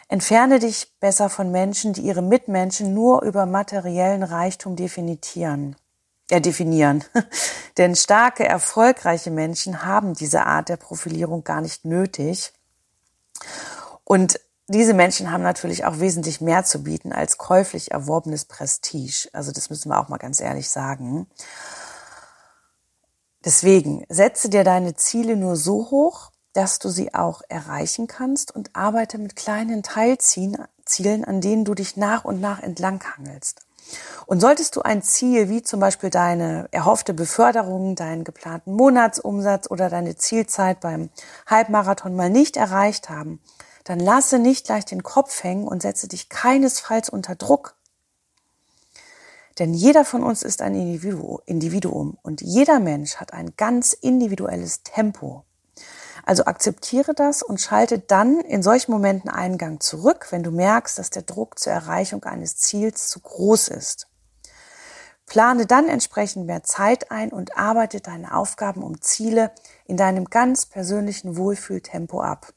Entferne 0.07 0.59
dich 0.59 0.91
besser 0.99 1.29
von 1.29 1.51
Menschen, 1.51 1.93
die 1.93 2.01
ihre 2.01 2.23
Mitmenschen 2.23 2.93
nur 2.93 3.21
über 3.21 3.45
materiellen 3.45 4.23
Reichtum 4.23 4.75
definieren. 4.75 5.77
Äh, 6.29 6.41
definieren. 6.41 7.03
Denn 7.77 7.95
starke, 7.95 8.43
erfolgreiche 8.45 9.31
Menschen 9.31 9.85
haben 9.85 10.15
diese 10.15 10.45
Art 10.45 10.67
der 10.67 10.77
Profilierung 10.77 11.43
gar 11.43 11.61
nicht 11.61 11.85
nötig. 11.85 12.51
Und 14.03 14.39
diese 14.67 14.93
Menschen 14.93 15.31
haben 15.31 15.43
natürlich 15.43 15.85
auch 15.85 15.99
wesentlich 15.99 16.41
mehr 16.41 16.63
zu 16.63 16.83
bieten 16.83 17.13
als 17.13 17.37
käuflich 17.37 17.91
erworbenes 17.91 18.45
Prestige. 18.45 19.29
Also 19.31 19.51
das 19.51 19.69
müssen 19.69 19.89
wir 19.89 19.99
auch 19.99 20.09
mal 20.09 20.17
ganz 20.17 20.39
ehrlich 20.39 20.69
sagen. 20.69 21.27
Deswegen 23.43 24.05
setze 24.09 24.49
dir 24.49 24.63
deine 24.63 24.95
Ziele 24.95 25.35
nur 25.35 25.55
so 25.55 25.89
hoch, 25.91 26.30
dass 26.53 26.79
du 26.79 26.89
sie 26.89 27.13
auch 27.13 27.41
erreichen 27.49 28.07
kannst 28.07 28.53
und 28.53 28.75
arbeite 28.75 29.17
mit 29.17 29.35
kleinen 29.35 29.83
Teilzielen, 29.83 30.57
an 31.25 31.41
denen 31.41 31.65
du 31.65 31.73
dich 31.73 31.97
nach 31.97 32.25
und 32.25 32.41
nach 32.41 32.61
entlanghangelst. 32.61 33.61
Und 34.25 34.39
solltest 34.39 34.75
du 34.75 34.81
ein 34.81 35.01
Ziel 35.01 35.49
wie 35.49 35.63
zum 35.63 35.79
Beispiel 35.79 36.09
deine 36.09 36.67
erhoffte 36.71 37.13
Beförderung, 37.13 37.95
deinen 37.95 38.23
geplanten 38.23 38.73
Monatsumsatz 38.73 39.69
oder 39.69 39.89
deine 39.89 40.15
Zielzeit 40.15 40.79
beim 40.79 41.09
Halbmarathon 41.47 42.15
mal 42.15 42.29
nicht 42.29 42.57
erreicht 42.57 43.09
haben, 43.09 43.41
dann 43.83 43.99
lasse 43.99 44.39
nicht 44.39 44.65
gleich 44.65 44.85
den 44.85 45.03
Kopf 45.03 45.43
hängen 45.43 45.67
und 45.67 45.81
setze 45.81 46.07
dich 46.07 46.29
keinesfalls 46.29 47.09
unter 47.09 47.35
Druck. 47.35 47.75
Denn 49.59 49.73
jeder 49.73 50.05
von 50.05 50.23
uns 50.23 50.43
ist 50.43 50.61
ein 50.61 50.75
Individuum 50.75 52.17
und 52.21 52.41
jeder 52.41 52.79
Mensch 52.79 53.17
hat 53.17 53.33
ein 53.33 53.53
ganz 53.57 53.93
individuelles 53.93 54.83
Tempo. 54.83 55.43
Also 56.25 56.45
akzeptiere 56.45 57.13
das 57.13 57.41
und 57.41 57.59
schalte 57.59 57.99
dann 57.99 58.39
in 58.41 58.63
solchen 58.63 58.91
Momenten 58.91 59.29
einen 59.29 59.57
Gang 59.57 59.81
zurück, 59.81 60.27
wenn 60.31 60.43
du 60.43 60.51
merkst, 60.51 60.97
dass 60.97 61.09
der 61.09 61.23
Druck 61.23 61.59
zur 61.59 61.73
Erreichung 61.73 62.23
eines 62.23 62.57
Ziels 62.57 63.07
zu 63.09 63.19
groß 63.19 63.69
ist. 63.69 64.07
Plane 65.25 65.65
dann 65.65 65.87
entsprechend 65.87 66.45
mehr 66.45 66.63
Zeit 66.63 67.09
ein 67.09 67.31
und 67.31 67.57
arbeite 67.57 68.01
deine 68.01 68.35
Aufgaben 68.35 68.83
um 68.83 69.01
Ziele 69.01 69.51
in 69.85 69.95
deinem 69.95 70.25
ganz 70.25 70.65
persönlichen 70.65 71.37
Wohlfühltempo 71.37 72.21
ab. 72.21 72.53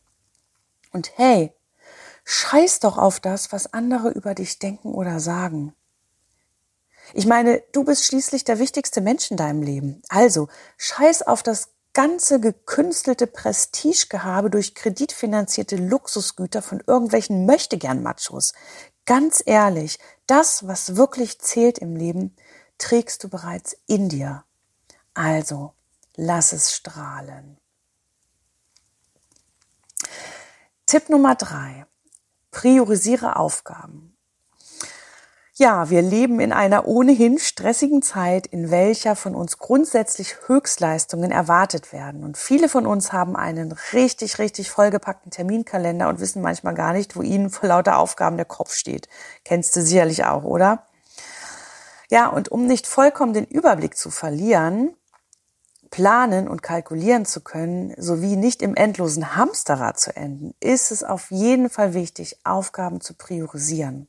Und 0.92 1.16
hey, 1.16 1.52
scheiß 2.24 2.80
doch 2.80 2.98
auf 2.98 3.20
das, 3.20 3.52
was 3.52 3.72
andere 3.72 4.10
über 4.10 4.34
dich 4.34 4.58
denken 4.58 4.92
oder 4.92 5.20
sagen. 5.20 5.72
Ich 7.12 7.26
meine, 7.26 7.62
du 7.72 7.84
bist 7.84 8.06
schließlich 8.06 8.44
der 8.44 8.58
wichtigste 8.58 9.00
Mensch 9.00 9.30
in 9.30 9.36
deinem 9.36 9.62
Leben. 9.62 10.02
Also 10.08 10.48
scheiß 10.78 11.22
auf 11.22 11.42
das 11.42 11.73
ganze 11.94 12.40
gekünstelte 12.40 13.26
Prestigegehabe 13.26 14.50
durch 14.50 14.74
kreditfinanzierte 14.74 15.76
Luxusgüter 15.76 16.60
von 16.60 16.82
irgendwelchen 16.86 17.46
Möchtegern-Machos. 17.46 18.52
Ganz 19.06 19.42
ehrlich, 19.46 19.98
das, 20.26 20.66
was 20.66 20.96
wirklich 20.96 21.40
zählt 21.40 21.78
im 21.78 21.96
Leben, 21.96 22.36
trägst 22.78 23.22
du 23.24 23.28
bereits 23.28 23.76
in 23.86 24.08
dir. 24.08 24.44
Also, 25.14 25.72
lass 26.16 26.52
es 26.52 26.74
strahlen. 26.74 27.58
Tipp 30.86 31.08
Nummer 31.08 31.34
drei. 31.34 31.86
Priorisiere 32.50 33.36
Aufgaben. 33.36 34.13
Ja, 35.56 35.88
wir 35.88 36.02
leben 36.02 36.40
in 36.40 36.52
einer 36.52 36.88
ohnehin 36.88 37.38
stressigen 37.38 38.02
Zeit, 38.02 38.44
in 38.48 38.72
welcher 38.72 39.14
von 39.14 39.36
uns 39.36 39.58
grundsätzlich 39.58 40.34
Höchstleistungen 40.48 41.30
erwartet 41.30 41.92
werden. 41.92 42.24
Und 42.24 42.36
viele 42.36 42.68
von 42.68 42.86
uns 42.86 43.12
haben 43.12 43.36
einen 43.36 43.70
richtig, 43.92 44.40
richtig 44.40 44.68
vollgepackten 44.72 45.30
Terminkalender 45.30 46.08
und 46.08 46.18
wissen 46.18 46.42
manchmal 46.42 46.74
gar 46.74 46.92
nicht, 46.92 47.14
wo 47.14 47.22
ihnen 47.22 47.50
vor 47.50 47.68
lauter 47.68 47.98
Aufgaben 47.98 48.36
der 48.36 48.46
Kopf 48.46 48.74
steht. 48.74 49.08
Kennst 49.44 49.76
du 49.76 49.82
sicherlich 49.82 50.24
auch, 50.24 50.42
oder? 50.42 50.88
Ja, 52.10 52.26
und 52.26 52.50
um 52.50 52.66
nicht 52.66 52.88
vollkommen 52.88 53.32
den 53.32 53.46
Überblick 53.46 53.96
zu 53.96 54.10
verlieren, 54.10 54.96
planen 55.88 56.48
und 56.48 56.64
kalkulieren 56.64 57.26
zu 57.26 57.42
können, 57.42 57.94
sowie 57.96 58.34
nicht 58.34 58.60
im 58.60 58.74
endlosen 58.74 59.36
Hamsterrad 59.36 60.00
zu 60.00 60.16
enden, 60.16 60.52
ist 60.58 60.90
es 60.90 61.04
auf 61.04 61.30
jeden 61.30 61.70
Fall 61.70 61.94
wichtig, 61.94 62.40
Aufgaben 62.42 63.00
zu 63.00 63.14
priorisieren. 63.14 64.08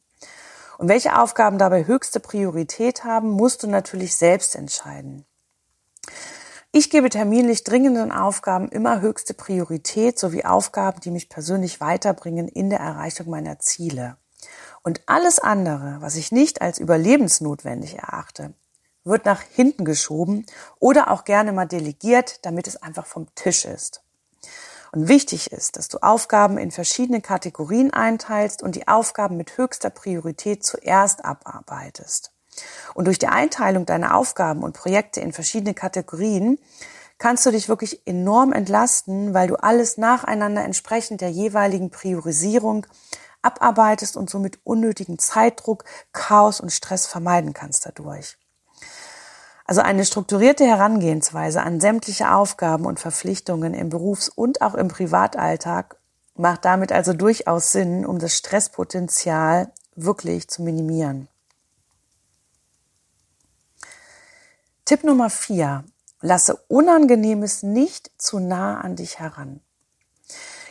Und 0.78 0.90
welche 0.90 1.20
Aufgaben 1.20 1.58
dabei 1.58 1.86
höchste 1.86 2.20
Priorität 2.20 3.04
haben, 3.04 3.30
musst 3.30 3.64
du 3.64 3.68
natürlich 3.68 4.16
selbst 4.16 4.56
entscheiden. 4.56 5.26
Ich 6.72 6.90
gebe 6.90 7.10
terminlich 7.10 7.64
dringenden 7.64 8.12
Aufgaben 8.12 8.68
immer 8.68 9.00
höchste 9.00 9.34
Priorität 9.34 10.20
sowie 10.20 10.44
Aufgaben, 10.44 11.00
die 11.00 11.12
mich 11.12 11.30
persönlich 11.30 11.80
weiterbringen 11.80 12.50
in 12.50 12.70
der 12.70 12.80
Erreichung 12.80 13.30
meiner 13.30 13.60
Ziele. 13.60 14.18
Und 14.84 15.02
alles 15.06 15.40
andere, 15.40 15.98
was 16.02 16.16
ich 16.16 16.32
nicht 16.32 16.62
als 16.62 16.78
überlebensnotwendig 16.78 17.98
erachte, 17.98 18.54
wird 19.06 19.26
nach 19.26 19.42
hinten 19.42 19.86
geschoben 19.86 20.46
oder 20.80 21.12
auch 21.12 21.24
gerne 21.24 21.54
mal 21.54 21.66
delegiert, 21.66 22.46
damit 22.46 22.68
es 22.68 22.76
einfach 22.82 23.06
vom 23.06 23.34
Tisch 23.36 23.66
ist. 23.66 24.05
Und 24.96 25.10
wichtig 25.10 25.52
ist, 25.52 25.76
dass 25.76 25.90
du 25.90 25.98
Aufgaben 25.98 26.58
in 26.58 26.72
verschiedene 26.72 27.20
Kategorien 27.20 27.92
einteilst 27.92 28.64
und 28.64 28.76
die 28.76 28.88
Aufgaben 28.88 29.36
mit 29.36 29.58
höchster 29.58 29.90
Priorität 29.90 30.66
zuerst 30.66 31.26
abarbeitest. 31.26 32.32
Und 32.94 33.06
durch 33.06 33.20
die 33.20 33.28
Einteilung 33.28 33.86
deiner 33.86 34.16
Aufgaben 34.16 34.64
und 34.64 34.72
Projekte 34.72 35.20
in 35.20 35.34
verschiedene 35.34 35.74
Kategorien 35.74 36.58
kannst 37.18 37.46
du 37.46 37.52
dich 37.52 37.68
wirklich 37.68 38.08
enorm 38.08 38.54
entlasten, 38.54 39.34
weil 39.34 39.50
du 39.50 39.58
alles 39.58 39.98
nacheinander 39.98 40.64
entsprechend 40.64 41.20
der 41.20 41.30
jeweiligen 41.30 41.90
Priorisierung 41.90 42.88
abarbeitest 43.42 44.16
und 44.16 44.30
somit 44.30 44.60
unnötigen 44.64 45.20
Zeitdruck, 45.20 45.84
Chaos 46.14 46.62
und 46.62 46.72
Stress 46.72 47.06
vermeiden 47.06 47.54
kannst 47.54 47.86
dadurch. 47.86 48.38
Also 49.66 49.82
eine 49.82 50.06
strukturierte 50.06 50.66
Herangehensweise 50.66 51.62
an 51.64 51.82
sämtliche 51.82 52.32
Aufgaben 52.32 52.86
und 52.86 53.00
Verpflichtungen 53.00 53.74
im 53.74 53.90
Berufs- 53.90 54.30
und 54.30 54.62
auch 54.62 54.76
im 54.76 54.88
Privatalltag 54.88 55.98
macht 56.36 56.66
damit 56.66 56.92
also 56.92 57.14
durchaus 57.14 57.72
Sinn, 57.72 58.06
um 58.06 58.20
das 58.20 58.36
Stresspotenzial 58.36 59.72
wirklich 59.96 60.48
zu 60.50 60.62
minimieren. 60.62 61.28
Tipp 64.86 65.04
Nummer 65.04 65.32
vier. 65.32 65.84
Lasse 66.22 66.56
Unangenehmes 66.68 67.64
nicht 67.64 68.12
zu 68.18 68.40
nah 68.40 68.80
an 68.82 68.96
dich 68.96 69.20
heran. 69.20 69.62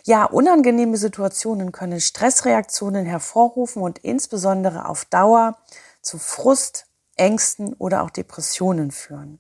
Ja, 0.05 0.25
unangenehme 0.25 0.97
Situationen 0.97 1.73
können 1.73 2.01
Stressreaktionen 2.01 3.07
hervorrufen 3.07 3.83
und 3.83 3.99
insbesondere 3.99 4.89
auf 4.89 5.05
Dauer 5.07 5.57
zu 6.03 6.19
Frust, 6.19 6.87
Ängsten 7.17 7.75
oder 7.75 8.03
auch 8.03 8.11
Depressionen 8.11 8.91
führen. 8.91 9.39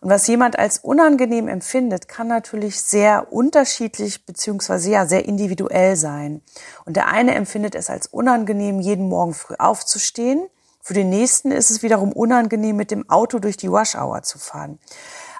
Und 0.00 0.10
was 0.10 0.26
jemand 0.26 0.58
als 0.58 0.78
unangenehm 0.78 1.48
empfindet, 1.48 2.08
kann 2.08 2.28
natürlich 2.28 2.80
sehr 2.80 3.32
unterschiedlich 3.32 4.26
beziehungsweise 4.26 4.90
ja 4.90 5.06
sehr 5.06 5.24
individuell 5.24 5.96
sein. 5.96 6.42
Und 6.84 6.96
der 6.96 7.08
eine 7.08 7.34
empfindet 7.34 7.74
es 7.74 7.88
als 7.90 8.06
unangenehm, 8.06 8.80
jeden 8.80 9.08
Morgen 9.08 9.34
früh 9.34 9.54
aufzustehen. 9.58 10.46
Für 10.80 10.94
den 10.94 11.08
nächsten 11.08 11.50
ist 11.50 11.70
es 11.70 11.82
wiederum 11.82 12.12
unangenehm, 12.12 12.76
mit 12.76 12.90
dem 12.90 13.08
Auto 13.08 13.38
durch 13.38 13.56
die 13.56 13.68
Rush 13.68 13.94
Hour 13.94 14.22
zu 14.22 14.38
fahren. 14.38 14.78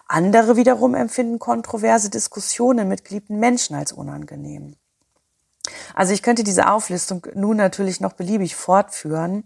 Andere 0.08 0.56
wiederum 0.56 0.94
empfinden 0.94 1.38
kontroverse 1.38 2.08
Diskussionen 2.08 2.88
mit 2.88 3.04
geliebten 3.04 3.38
Menschen 3.38 3.76
als 3.76 3.92
unangenehm. 3.92 4.76
Also 5.94 6.12
ich 6.12 6.22
könnte 6.22 6.44
diese 6.44 6.70
Auflistung 6.70 7.26
nun 7.34 7.56
natürlich 7.56 8.00
noch 8.00 8.12
beliebig 8.12 8.54
fortführen. 8.56 9.44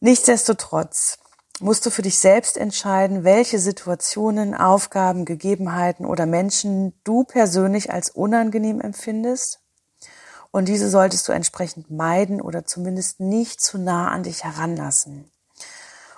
Nichtsdestotrotz 0.00 1.18
musst 1.60 1.86
du 1.86 1.90
für 1.90 2.02
dich 2.02 2.18
selbst 2.18 2.56
entscheiden, 2.56 3.24
welche 3.24 3.58
Situationen, 3.58 4.54
Aufgaben, 4.54 5.24
Gegebenheiten 5.24 6.04
oder 6.04 6.26
Menschen 6.26 6.92
du 7.04 7.24
persönlich 7.24 7.90
als 7.90 8.10
unangenehm 8.10 8.80
empfindest. 8.80 9.60
Und 10.50 10.68
diese 10.68 10.90
solltest 10.90 11.26
du 11.28 11.32
entsprechend 11.32 11.90
meiden 11.90 12.40
oder 12.40 12.66
zumindest 12.66 13.20
nicht 13.20 13.60
zu 13.60 13.78
nah 13.78 14.10
an 14.10 14.22
dich 14.22 14.44
heranlassen. 14.44 15.30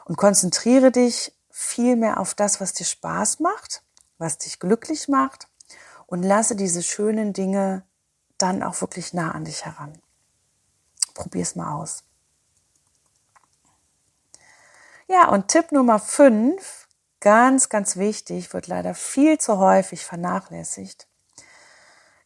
Und 0.05 0.17
konzentriere 0.17 0.91
dich 0.91 1.33
viel 1.51 1.97
mehr 1.97 2.19
auf 2.19 2.35
das, 2.35 2.61
was 2.61 2.73
dir 2.73 2.85
Spaß 2.85 3.41
macht, 3.41 3.83
was 4.19 4.39
dich 4.39 4.59
glücklich 4.59 5.09
macht 5.09 5.49
und 6.07 6.23
lasse 6.23 6.57
diese 6.57 6.83
schönen 6.83 7.33
Dinge 7.33 7.85
dann 8.39 8.63
auch 8.63 8.81
wirklich 8.81 9.13
nah 9.13 9.33
an 9.33 9.45
dich 9.45 9.65
heran. 9.65 9.99
Probier's 11.15 11.57
mal 11.57 11.75
aus. 11.75 12.05
Ja, 15.09 15.29
und 15.31 15.49
Tipp 15.49 15.73
Nummer 15.73 15.99
fünf, 15.99 16.87
ganz, 17.21 17.69
ganz 17.69 17.97
wichtig, 17.97 18.53
wird 18.53 18.67
leider 18.67 18.95
viel 18.95 19.39
zu 19.39 19.59
häufig 19.59 20.05
vernachlässigt. 20.05 21.09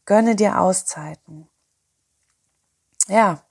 Gönne 0.04 0.36
dir 0.36 0.60
Auszeiten. 0.60 1.48
Ja, 3.08 3.44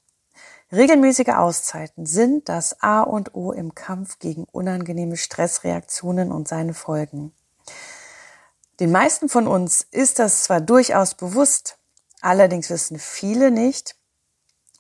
Regelmäßige 0.74 1.30
Auszeiten 1.30 2.06
sind 2.06 2.48
das 2.48 2.82
A 2.82 3.02
und 3.02 3.36
O 3.36 3.52
im 3.52 3.76
Kampf 3.76 4.20
gegen 4.20 4.46
unangenehme 4.46 5.18
Stressreaktionen 5.18 6.32
und 6.32 6.48
seine 6.48 6.74
Folgen. 6.74 7.34
Den 8.80 8.90
meisten 8.90 9.28
von 9.28 9.48
uns 9.48 9.86
ist 9.92 10.20
das 10.20 10.44
zwar 10.44 10.62
durchaus 10.62 11.16
bewusst, 11.16 11.78
allerdings 12.22 12.70
wissen 12.70 13.00
viele 13.00 13.52
nicht, 13.52 13.98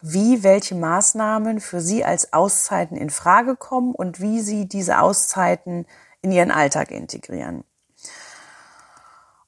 wie 0.02 0.44
welche 0.44 0.76
Maßnahmen 0.76 1.60
für 1.60 1.82
sie 1.82 2.04
als 2.04 2.34
Auszeiten 2.34 2.98
in 2.98 3.10
Frage 3.10 3.56
kommen 3.56 3.94
und 3.94 4.20
wie 4.20 4.42
sie 4.42 4.68
diese 4.68 5.00
Auszeiten 5.00 5.86
in 6.22 6.32
ihren 6.32 6.52
Alltag 6.52 6.92
integrieren. 6.92 7.64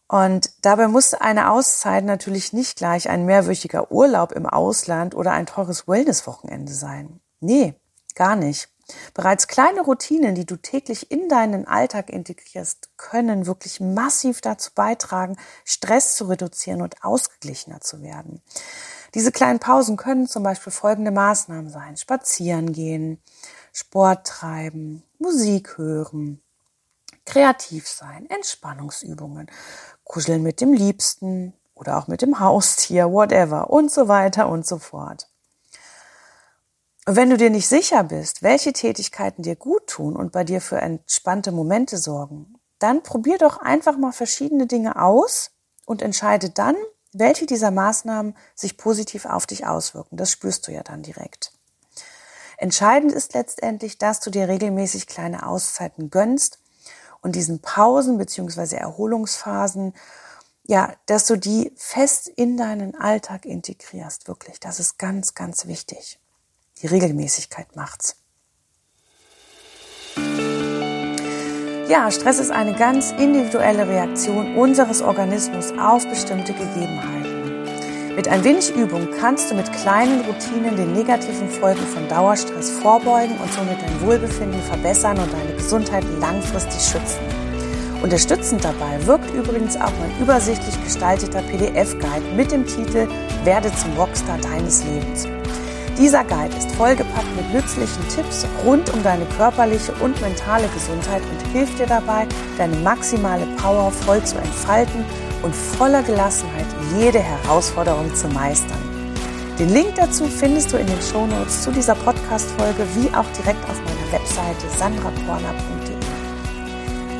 Und 0.07 0.51
dabei 0.61 0.87
muss 0.87 1.15
eine 1.15 1.49
Auszeit 1.49 2.05
natürlich 2.05 2.53
nicht 2.53 2.77
gleich 2.77 3.09
ein 3.09 3.25
mehrwöchiger 3.25 3.91
Urlaub 3.91 4.31
im 4.31 4.45
Ausland 4.45 5.15
oder 5.15 5.31
ein 5.31 5.47
teures 5.47 5.87
Wellnesswochenende 5.87 6.71
sein. 6.71 7.19
Nee, 7.39 7.73
gar 8.13 8.35
nicht. 8.35 8.69
Bereits 9.13 9.47
kleine 9.47 9.81
Routinen, 9.81 10.35
die 10.35 10.45
du 10.45 10.57
täglich 10.57 11.09
in 11.09 11.29
deinen 11.29 11.67
Alltag 11.67 12.09
integrierst, 12.09 12.89
können 12.97 13.45
wirklich 13.45 13.79
massiv 13.79 14.41
dazu 14.41 14.71
beitragen, 14.75 15.37
Stress 15.63 16.15
zu 16.15 16.25
reduzieren 16.25 16.81
und 16.81 17.03
ausgeglichener 17.03 17.81
zu 17.81 18.01
werden. 18.01 18.41
Diese 19.13 19.31
kleinen 19.31 19.59
Pausen 19.59 19.97
können 19.97 20.27
zum 20.27 20.43
Beispiel 20.43 20.71
folgende 20.71 21.11
Maßnahmen 21.11 21.69
sein. 21.69 21.97
Spazieren 21.97 22.73
gehen, 22.73 23.21
Sport 23.71 24.25
treiben, 24.25 25.03
Musik 25.19 25.77
hören, 25.77 26.41
kreativ 27.25 27.87
sein, 27.87 28.29
Entspannungsübungen, 28.29 29.47
kuscheln 30.03 30.43
mit 30.43 30.61
dem 30.61 30.73
Liebsten 30.73 31.53
oder 31.75 31.97
auch 31.97 32.07
mit 32.07 32.21
dem 32.21 32.39
Haustier, 32.39 33.11
whatever 33.11 33.69
und 33.69 33.91
so 33.91 34.07
weiter 34.07 34.49
und 34.49 34.65
so 34.65 34.79
fort. 34.79 35.27
Und 37.05 37.15
wenn 37.15 37.29
du 37.29 37.37
dir 37.37 37.49
nicht 37.49 37.67
sicher 37.67 38.03
bist, 38.03 38.43
welche 38.43 38.71
Tätigkeiten 38.71 39.43
dir 39.43 39.55
gut 39.55 39.87
tun 39.87 40.15
und 40.15 40.31
bei 40.31 40.43
dir 40.43 40.61
für 40.61 40.77
entspannte 40.77 41.51
Momente 41.51 41.97
sorgen, 41.97 42.55
dann 42.79 43.03
probier 43.03 43.37
doch 43.37 43.57
einfach 43.57 43.97
mal 43.97 44.13
verschiedene 44.13 44.67
Dinge 44.67 45.01
aus 45.01 45.51
und 45.85 46.01
entscheide 46.01 46.49
dann, 46.49 46.75
welche 47.13 47.45
dieser 47.45 47.71
Maßnahmen 47.71 48.35
sich 48.55 48.77
positiv 48.77 49.25
auf 49.25 49.45
dich 49.45 49.65
auswirken. 49.65 50.17
Das 50.17 50.31
spürst 50.31 50.67
du 50.67 50.71
ja 50.71 50.83
dann 50.83 51.03
direkt. 51.03 51.51
Entscheidend 52.57 53.11
ist 53.11 53.33
letztendlich, 53.33 53.97
dass 53.97 54.19
du 54.19 54.29
dir 54.29 54.47
regelmäßig 54.47 55.07
kleine 55.07 55.45
Auszeiten 55.47 56.09
gönnst 56.09 56.59
und 57.21 57.35
diesen 57.35 57.61
Pausen 57.61 58.17
beziehungsweise 58.17 58.77
Erholungsphasen, 58.77 59.93
ja, 60.65 60.93
dass 61.07 61.25
du 61.25 61.37
die 61.37 61.73
fest 61.75 62.27
in 62.27 62.55
deinen 62.57 62.95
Alltag 62.95 63.45
integrierst, 63.45 64.27
wirklich. 64.27 64.59
Das 64.59 64.79
ist 64.79 64.97
ganz, 64.97 65.33
ganz 65.33 65.65
wichtig. 65.65 66.19
Die 66.81 66.87
Regelmäßigkeit 66.87 67.75
macht's. 67.75 68.22
Ja, 71.93 72.09
Stress 72.09 72.39
ist 72.39 72.49
eine 72.49 72.73
ganz 72.73 73.13
individuelle 73.19 73.87
Reaktion 73.87 74.55
unseres 74.55 75.03
Organismus 75.03 75.71
auf 75.77 76.09
bestimmte 76.09 76.51
Gegebenheiten. 76.51 78.15
Mit 78.15 78.27
ein 78.27 78.43
wenig 78.43 78.75
Übung 78.75 79.07
kannst 79.19 79.51
du 79.51 79.55
mit 79.55 79.71
kleinen 79.71 80.21
Routinen 80.21 80.75
den 80.75 80.93
negativen 80.93 81.47
Folgen 81.47 81.85
von 81.85 82.07
Dauerstress 82.07 82.71
vorbeugen 82.71 83.37
und 83.37 83.53
somit 83.53 83.79
dein 83.79 84.01
Wohlbefinden 84.01 84.59
verbessern 84.63 85.19
und 85.19 85.31
deine 85.31 85.55
Gesundheit 85.55 86.03
langfristig 86.19 86.81
schützen. 86.81 87.21
Unterstützend 88.01 88.65
dabei 88.65 89.05
wirkt 89.05 89.31
übrigens 89.35 89.77
auch 89.77 89.93
mein 89.99 90.19
übersichtlich 90.19 90.83
gestalteter 90.83 91.43
PDF-Guide 91.43 92.25
mit 92.35 92.51
dem 92.51 92.65
Titel 92.65 93.07
Werde 93.43 93.71
zum 93.75 93.93
Rockstar 93.99 94.39
deines 94.39 94.83
Lebens. 94.83 95.27
Dieser 96.03 96.25
Guide 96.25 96.53
ist 96.57 96.69
vollgepackt 96.73 97.33
mit 97.37 97.53
nützlichen 97.53 98.05
Tipps 98.13 98.45
rund 98.65 98.93
um 98.93 99.01
deine 99.03 99.23
körperliche 99.37 99.93
und 100.01 100.19
mentale 100.19 100.67
Gesundheit 100.73 101.21
und 101.21 101.51
hilft 101.53 101.79
dir 101.79 101.85
dabei, 101.85 102.27
deine 102.57 102.75
maximale 102.75 103.45
Power 103.55 103.89
voll 103.89 104.21
zu 104.25 104.35
entfalten 104.35 105.05
und 105.43 105.55
voller 105.55 106.03
Gelassenheit 106.03 106.65
jede 106.99 107.19
Herausforderung 107.19 108.13
zu 108.15 108.27
meistern. 108.27 108.81
Den 109.57 109.69
Link 109.69 109.95
dazu 109.95 110.25
findest 110.25 110.73
du 110.73 110.77
in 110.77 110.87
den 110.87 111.01
Shownotes 111.01 111.61
zu 111.61 111.71
dieser 111.71 111.95
Podcast-Folge 111.95 112.85
wie 112.95 113.07
auch 113.15 113.41
direkt 113.41 113.63
auf 113.69 113.79
meiner 113.85 114.11
Webseite 114.11 114.77
sandraporner.de. 114.77 115.95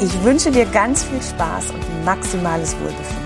Ich 0.06 0.24
wünsche 0.26 0.52
dir 0.52 0.66
ganz 0.66 1.06
viel 1.06 1.22
Spaß 1.22 1.70
und 1.70 2.04
maximales 2.04 2.76
Wohlbefinden. 2.82 3.23